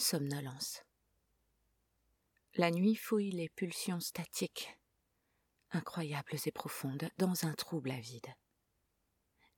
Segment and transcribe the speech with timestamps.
[0.00, 0.84] Somnolence.
[2.54, 4.78] La nuit fouille les pulsions statiques,
[5.72, 8.32] incroyables et profondes, dans un trouble avide.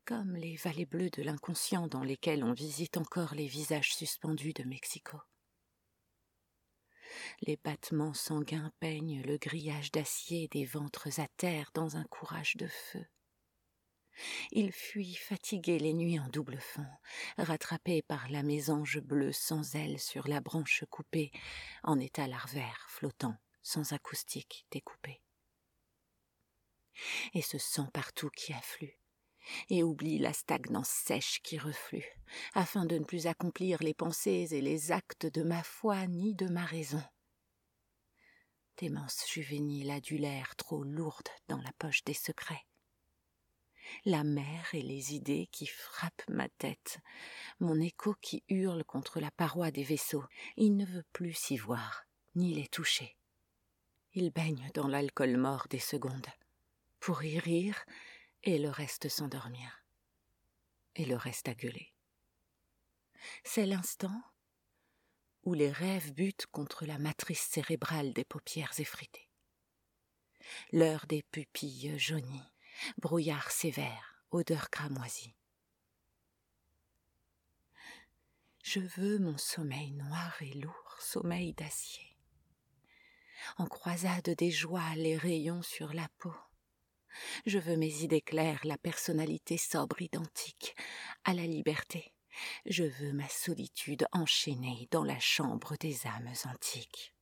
[0.06, 4.64] Comme les vallées bleues de l'inconscient dans lesquelles on visite encore les visages suspendus de
[4.64, 5.18] Mexico.
[7.42, 12.66] Les battements sanguins peignent le grillage d'acier des ventres à terre dans un courage de
[12.66, 13.04] feu.
[14.52, 16.86] Il fuit fatigué les nuits en double fond,
[17.38, 21.30] rattrapé par la mésange bleue sans ailes sur la branche coupée,
[21.84, 25.22] en état larvaire flottant, sans acoustique découpée.
[27.32, 28.98] Et ce sang partout qui afflue,
[29.68, 32.06] et oublie la stagnance sèche qui reflue,
[32.54, 36.48] afin de ne plus accomplir les pensées et les actes de ma foi ni de
[36.48, 37.02] ma raison.
[38.78, 42.64] Démence juvénile adulaire trop lourde dans la poche des secrets
[44.04, 46.98] la mer et les idées qui frappent ma tête,
[47.58, 50.24] mon écho qui hurle contre la paroi des vaisseaux.
[50.56, 53.16] Il ne veut plus s'y voir, ni les toucher.
[54.14, 56.26] Il baigne dans l'alcool mort des secondes,
[56.98, 57.84] pour y rire
[58.42, 59.84] et le reste s'endormir,
[60.96, 61.92] et le reste à gueuler.
[63.44, 64.22] C'est l'instant
[65.44, 69.28] où les rêves butent contre la matrice cérébrale des paupières effritées.
[70.72, 72.50] L'heure des pupilles jaunies,
[72.98, 75.34] brouillard sévère, odeur cramoisie.
[78.62, 82.16] Je veux mon sommeil noir et lourd, sommeil d'acier.
[83.56, 86.34] En croisade des joies, les rayons sur la peau.
[87.46, 90.76] Je veux mes idées claires, la personnalité sobre identique,
[91.24, 92.14] à la liberté.
[92.66, 97.14] Je veux ma solitude enchaînée dans la chambre des âmes antiques.